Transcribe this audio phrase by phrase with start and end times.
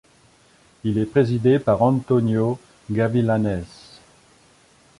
[0.83, 2.57] Il est présidé par Antonio
[2.89, 3.65] Gavilanes.